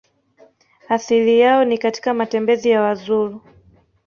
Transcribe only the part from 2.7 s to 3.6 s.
Wazulu